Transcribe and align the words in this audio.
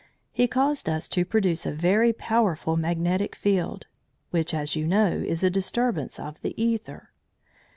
He 0.31 0.47
caused 0.47 0.89
us 0.89 1.07
to 1.09 1.23
produce 1.23 1.63
a 1.63 1.71
very 1.73 2.11
powerful 2.11 2.75
magnetic 2.75 3.35
field, 3.35 3.85
which, 4.31 4.51
as 4.51 4.75
you 4.75 4.87
know, 4.87 5.23
is 5.23 5.43
a 5.43 5.51
disturbance 5.51 6.17
of 6.19 6.41
the 6.41 6.55
æther. 6.57 7.09